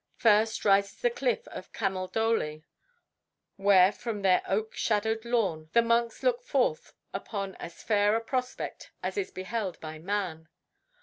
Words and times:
First 0.17 0.65
rises 0.65 0.99
the 0.99 1.11
cliff 1.11 1.47
of 1.49 1.71
Camaldoli, 1.73 2.63
where 3.55 3.91
from 3.91 4.23
their 4.23 4.41
oak 4.47 4.73
shadowed 4.73 5.25
lawn 5.25 5.69
the 5.73 5.83
monks 5.83 6.23
look 6.23 6.41
forth 6.41 6.93
upon 7.13 7.53
as 7.57 7.83
fair 7.83 8.15
a 8.15 8.19
prospect 8.21 8.89
as 9.03 9.15
is 9.15 9.29
beheld 9.29 9.79
by 9.79 9.99
man. 9.99 10.49